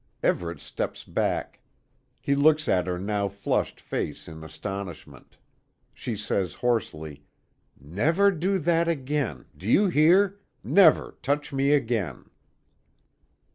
[0.23, 1.59] Everet steps back.
[2.19, 5.37] He looks at her now flushed face in astonishment.
[5.93, 7.23] She says hoarsely:
[7.79, 9.45] "Never do that again.
[9.55, 10.39] Do you hear?
[10.63, 12.31] Never touch me again!"